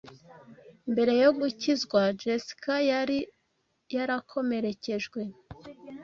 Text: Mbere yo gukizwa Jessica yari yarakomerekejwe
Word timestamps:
Mbere 0.91 1.13
yo 1.23 1.29
gukizwa 1.39 2.01
Jessica 2.21 2.73
yari 2.91 3.17
yarakomerekejwe 3.95 5.21